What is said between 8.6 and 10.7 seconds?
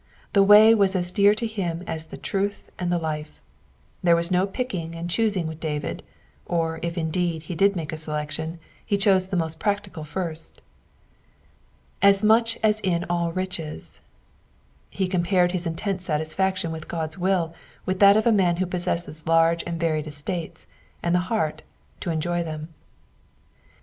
he chose the most practic^ first.